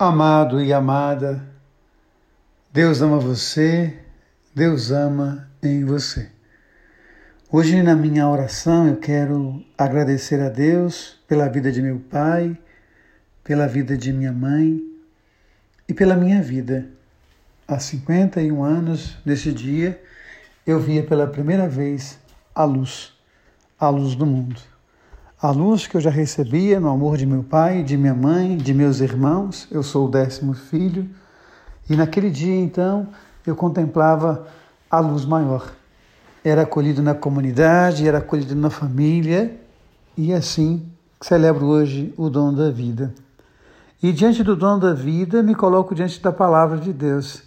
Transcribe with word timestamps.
Amado 0.00 0.62
e 0.62 0.72
amada, 0.72 1.44
Deus 2.72 3.02
ama 3.02 3.18
você, 3.18 3.98
Deus 4.54 4.92
ama 4.92 5.50
em 5.60 5.84
você. 5.84 6.30
Hoje, 7.50 7.82
na 7.82 7.96
minha 7.96 8.28
oração, 8.28 8.86
eu 8.86 8.98
quero 8.98 9.60
agradecer 9.76 10.40
a 10.40 10.48
Deus 10.48 11.18
pela 11.26 11.48
vida 11.48 11.72
de 11.72 11.82
meu 11.82 11.98
pai, 11.98 12.56
pela 13.42 13.66
vida 13.66 13.96
de 13.96 14.12
minha 14.12 14.32
mãe 14.32 14.80
e 15.88 15.92
pela 15.92 16.14
minha 16.14 16.40
vida. 16.40 16.88
Há 17.66 17.80
51 17.80 18.62
anos, 18.62 19.18
nesse 19.26 19.52
dia, 19.52 20.00
eu 20.64 20.78
via 20.78 21.02
pela 21.02 21.26
primeira 21.26 21.68
vez 21.68 22.20
a 22.54 22.62
luz, 22.62 23.12
a 23.76 23.88
luz 23.88 24.14
do 24.14 24.24
mundo 24.24 24.77
a 25.40 25.50
luz 25.52 25.86
que 25.86 25.96
eu 25.96 26.00
já 26.00 26.10
recebia 26.10 26.80
no 26.80 26.90
amor 26.90 27.16
de 27.16 27.24
meu 27.24 27.44
pai, 27.44 27.84
de 27.84 27.96
minha 27.96 28.14
mãe, 28.14 28.56
de 28.56 28.74
meus 28.74 29.00
irmãos. 29.00 29.68
Eu 29.70 29.84
sou 29.84 30.08
o 30.08 30.10
décimo 30.10 30.52
filho. 30.52 31.08
E 31.88 31.94
naquele 31.94 32.28
dia, 32.28 32.56
então, 32.56 33.08
eu 33.46 33.54
contemplava 33.54 34.48
a 34.90 34.98
luz 34.98 35.24
maior. 35.24 35.72
Era 36.44 36.62
acolhido 36.62 37.02
na 37.02 37.14
comunidade, 37.14 38.06
era 38.06 38.18
acolhido 38.18 38.56
na 38.56 38.68
família, 38.68 39.56
e 40.16 40.32
assim 40.32 40.90
celebro 41.20 41.66
hoje 41.66 42.12
o 42.16 42.28
dom 42.28 42.52
da 42.52 42.70
vida. 42.70 43.14
E 44.02 44.12
diante 44.12 44.42
do 44.42 44.56
dom 44.56 44.78
da 44.78 44.92
vida, 44.92 45.42
me 45.42 45.54
coloco 45.54 45.94
diante 45.94 46.20
da 46.20 46.32
palavra 46.32 46.78
de 46.78 46.92
Deus 46.92 47.42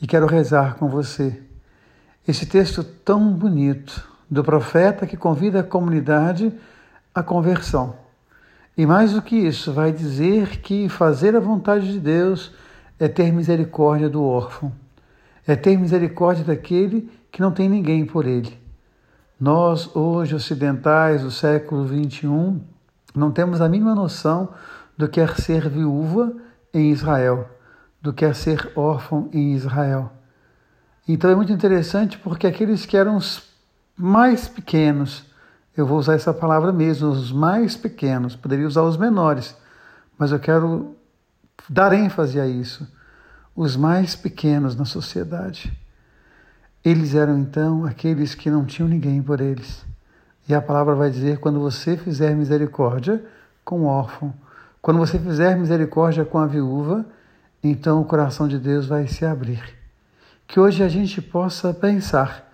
e 0.00 0.06
quero 0.06 0.26
rezar 0.26 0.76
com 0.76 0.88
você. 0.88 1.42
Esse 2.28 2.44
texto 2.44 2.82
tão 2.82 3.32
bonito 3.32 4.06
do 4.30 4.42
profeta 4.42 5.06
que 5.06 5.16
convida 5.16 5.60
a 5.60 5.62
comunidade 5.62 6.52
a 7.20 7.24
conversão. 7.24 7.96
E 8.76 8.84
mais 8.84 9.12
do 9.12 9.22
que 9.22 9.36
isso, 9.36 9.72
vai 9.72 9.92
dizer 9.92 10.60
que 10.60 10.88
fazer 10.88 11.34
a 11.34 11.40
vontade 11.40 11.90
de 11.90 11.98
Deus 11.98 12.52
é 12.98 13.08
ter 13.08 13.32
misericórdia 13.32 14.08
do 14.08 14.22
órfão, 14.22 14.72
é 15.46 15.56
ter 15.56 15.78
misericórdia 15.78 16.44
daquele 16.44 17.10
que 17.30 17.40
não 17.40 17.52
tem 17.52 17.68
ninguém 17.68 18.04
por 18.04 18.26
ele. 18.26 18.58
Nós, 19.38 19.94
hoje, 19.94 20.34
ocidentais 20.34 21.22
do 21.22 21.30
século 21.30 21.86
XXI, 21.86 22.60
não 23.14 23.30
temos 23.30 23.60
a 23.60 23.68
mínima 23.68 23.94
noção 23.94 24.50
do 24.96 25.08
que 25.08 25.20
é 25.20 25.26
ser 25.26 25.68
viúva 25.68 26.34
em 26.72 26.90
Israel, 26.90 27.48
do 28.00 28.12
que 28.12 28.24
é 28.24 28.32
ser 28.32 28.72
órfão 28.74 29.28
em 29.32 29.52
Israel. 29.52 30.12
Então 31.08 31.30
é 31.30 31.34
muito 31.34 31.52
interessante 31.52 32.18
porque 32.18 32.46
aqueles 32.46 32.84
que 32.84 32.96
eram 32.96 33.16
os 33.16 33.42
mais 33.96 34.48
pequenos, 34.48 35.24
eu 35.76 35.86
vou 35.86 35.98
usar 35.98 36.14
essa 36.14 36.32
palavra 36.32 36.72
mesmo, 36.72 37.08
os 37.08 37.30
mais 37.30 37.76
pequenos, 37.76 38.34
poderia 38.34 38.66
usar 38.66 38.82
os 38.82 38.96
menores, 38.96 39.54
mas 40.18 40.32
eu 40.32 40.38
quero 40.38 40.96
dar 41.68 41.92
ênfase 41.92 42.40
a 42.40 42.46
isso. 42.46 42.90
Os 43.54 43.76
mais 43.76 44.14
pequenos 44.14 44.74
na 44.76 44.84
sociedade. 44.84 45.72
Eles 46.84 47.14
eram 47.14 47.38
então 47.38 47.84
aqueles 47.84 48.34
que 48.34 48.50
não 48.50 48.64
tinham 48.64 48.88
ninguém 48.88 49.22
por 49.22 49.40
eles. 49.40 49.84
E 50.48 50.54
a 50.54 50.62
palavra 50.62 50.94
vai 50.94 51.10
dizer: 51.10 51.38
quando 51.38 51.58
você 51.58 51.96
fizer 51.96 52.34
misericórdia 52.34 53.24
com 53.64 53.80
o 53.80 53.86
órfão, 53.86 54.32
quando 54.80 54.98
você 54.98 55.18
fizer 55.18 55.56
misericórdia 55.56 56.24
com 56.24 56.38
a 56.38 56.46
viúva, 56.46 57.04
então 57.62 58.00
o 58.00 58.04
coração 58.04 58.46
de 58.46 58.58
Deus 58.58 58.86
vai 58.86 59.08
se 59.08 59.24
abrir. 59.24 59.62
Que 60.46 60.60
hoje 60.60 60.82
a 60.82 60.88
gente 60.88 61.20
possa 61.20 61.74
pensar 61.74 62.45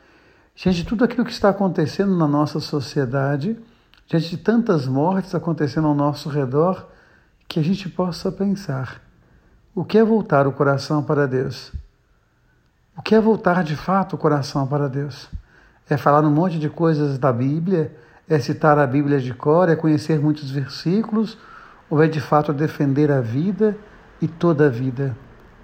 Diante 0.54 0.78
de 0.78 0.84
tudo 0.84 1.04
aquilo 1.04 1.24
que 1.24 1.32
está 1.32 1.48
acontecendo 1.48 2.16
na 2.16 2.28
nossa 2.28 2.60
sociedade, 2.60 3.58
diante 4.06 4.30
de 4.30 4.36
tantas 4.36 4.86
mortes 4.86 5.34
acontecendo 5.34 5.88
ao 5.88 5.94
nosso 5.94 6.28
redor, 6.28 6.88
que 7.48 7.58
a 7.58 7.62
gente 7.62 7.88
possa 7.88 8.30
pensar: 8.30 9.00
o 9.74 9.84
que 9.84 9.98
é 9.98 10.04
voltar 10.04 10.46
o 10.46 10.52
coração 10.52 11.02
para 11.02 11.26
Deus? 11.26 11.72
O 12.96 13.00
que 13.00 13.14
é 13.14 13.20
voltar 13.20 13.64
de 13.64 13.74
fato 13.74 14.14
o 14.14 14.18
coração 14.18 14.66
para 14.66 14.88
Deus? 14.88 15.30
É 15.88 15.96
falar 15.96 16.22
um 16.24 16.30
monte 16.30 16.58
de 16.58 16.68
coisas 16.68 17.18
da 17.18 17.32
Bíblia? 17.32 17.96
É 18.28 18.38
citar 18.38 18.78
a 18.78 18.86
Bíblia 18.86 19.18
de 19.18 19.32
cor? 19.32 19.68
É 19.68 19.76
conhecer 19.76 20.20
muitos 20.20 20.50
versículos? 20.50 21.38
Ou 21.88 22.02
é 22.02 22.06
de 22.06 22.20
fato 22.20 22.52
defender 22.52 23.10
a 23.10 23.20
vida 23.20 23.76
e 24.20 24.28
toda 24.28 24.66
a 24.66 24.70
vida? 24.70 25.16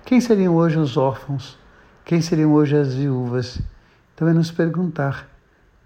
Quem 0.04 0.20
seriam 0.20 0.56
hoje 0.56 0.78
os 0.78 0.96
órfãos? 0.96 1.58
Quem 2.04 2.22
seriam 2.22 2.52
hoje 2.52 2.76
as 2.76 2.94
viúvas? 2.94 3.60
Então 4.18 4.26
é 4.26 4.32
nos 4.32 4.50
perguntar 4.50 5.28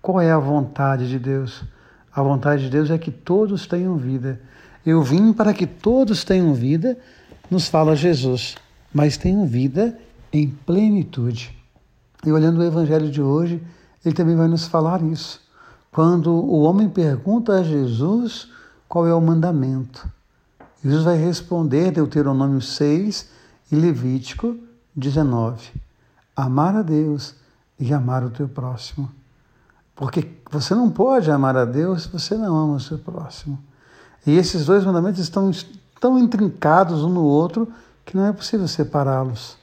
qual 0.01 0.19
é 0.19 0.33
a 0.33 0.39
vontade 0.39 1.07
de 1.07 1.19
Deus. 1.19 1.63
A 2.11 2.23
vontade 2.23 2.63
de 2.63 2.71
Deus 2.71 2.91
é 2.91 2.97
que 2.97 3.11
todos 3.11 3.67
tenham 3.67 3.99
vida. 3.99 4.41
Eu 4.87 5.03
vim 5.03 5.35
para 5.35 5.53
que 5.53 5.67
todos 5.67 6.25
tenham 6.25 6.55
vida, 6.55 6.97
nos 7.51 7.69
fala 7.69 7.95
Jesus, 7.95 8.57
mas 8.91 9.19
tenham 9.19 9.45
vida 9.45 9.99
em 10.33 10.49
plenitude. 10.49 11.55
E 12.25 12.33
olhando 12.33 12.61
o 12.61 12.65
evangelho 12.65 13.11
de 13.11 13.21
hoje, 13.21 13.63
ele 14.03 14.15
também 14.15 14.35
vai 14.35 14.49
nos 14.49 14.67
falar 14.67 15.03
isso. 15.03 15.39
Quando 15.91 16.33
o 16.33 16.63
homem 16.63 16.89
pergunta 16.89 17.53
a 17.53 17.63
Jesus 17.63 18.49
qual 18.89 19.07
é 19.07 19.13
o 19.13 19.21
mandamento, 19.21 20.11
Jesus 20.83 21.05
vai 21.05 21.19
responder 21.19 21.91
Deuteronômio 21.91 22.63
6 22.63 23.29
e 23.71 23.77
Levítico 23.77 24.57
19. 24.97 25.71
Amar 26.35 26.77
a 26.77 26.83
Deus 26.83 27.42
e 27.83 27.93
amar 27.93 28.23
o 28.23 28.31
teu 28.31 28.49
próximo. 28.49 29.11
Porque 29.97 30.31
você 30.49 30.73
não 30.73 30.89
pode 30.89 31.29
amar 31.33 31.57
a 31.57 31.65
Deus 31.65 32.05
se 32.05 32.09
você 32.09 32.37
não 32.37 32.57
ama 32.57 32.75
o 32.75 32.81
seu 32.81 32.97
próximo. 32.97 33.59
E 34.25 34.37
esses 34.37 34.67
dois 34.67 34.85
mandamentos 34.85 35.21
estão 35.21 35.51
tão 36.01 36.17
intrincados 36.17 37.03
um 37.03 37.09
no 37.09 37.25
outro 37.25 37.69
que 38.05 38.17
não 38.17 38.25
é 38.25 38.33
possível 38.33 38.69
separá-los. 38.69 39.57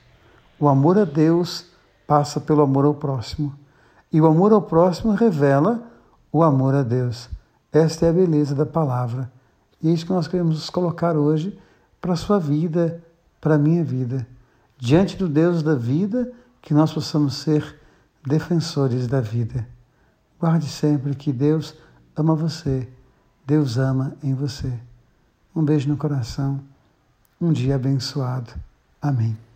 O 0.60 0.68
amor 0.68 0.98
a 0.98 1.06
Deus 1.06 1.66
passa 2.06 2.42
pelo 2.42 2.62
amor 2.62 2.84
ao 2.84 2.94
próximo. 2.94 3.56
E 4.12 4.20
o 4.20 4.28
amor 4.28 4.52
ao 4.52 4.62
próximo 4.62 5.14
revela 5.14 5.82
o 6.30 6.44
amor 6.44 6.76
a 6.76 6.84
Deus. 6.84 7.30
Esta 7.72 8.06
é 8.06 8.10
a 8.10 8.14
beleza 8.14 8.54
da 8.54 8.66
palavra. 8.66 9.32
E 9.82 9.88
é 9.88 9.94
isso 9.94 10.06
que 10.06 10.12
nós 10.12 10.28
queremos 10.28 10.56
nos 10.56 10.70
colocar 10.70 11.16
hoje 11.16 11.58
para 12.02 12.12
a 12.12 12.18
sua 12.18 12.38
vida, 12.38 13.02
para 13.40 13.56
a 13.56 13.58
minha 13.58 13.84
vida. 13.84 14.28
Diante 14.78 15.16
do 15.16 15.30
Deus 15.30 15.64
da 15.64 15.74
vida, 15.74 16.30
que 16.62 16.74
nós 16.74 16.92
possamos 16.92 17.36
ser 17.36 17.79
defensores 18.26 19.08
da 19.08 19.22
vida. 19.22 19.68
Guarde 20.40 20.68
sempre 20.68 21.16
que 21.16 21.34
Deus 21.34 21.76
ama 22.16 22.36
você, 22.36 22.88
Deus 23.46 23.78
ama 23.78 24.16
em 24.24 24.34
você. 24.34 24.72
Um 25.56 25.64
beijo 25.64 25.90
no 25.90 25.98
coração, 25.98 26.62
um 27.42 27.52
dia 27.52 27.76
abençoado. 27.76 28.54
Amém. 29.02 29.49